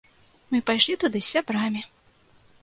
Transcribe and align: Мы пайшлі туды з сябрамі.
Мы 0.55 0.61
пайшлі 0.69 0.95
туды 1.03 1.21
з 1.27 1.27
сябрамі. 1.33 1.81